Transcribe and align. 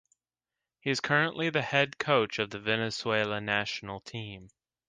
He 0.79 0.89
is 0.89 0.99
currently 0.99 1.51
the 1.51 1.61
head 1.61 1.99
coach 1.99 2.39
of 2.39 2.49
the 2.49 2.57
Venezuela 2.57 3.39
national 3.39 3.99
team. 3.99 4.49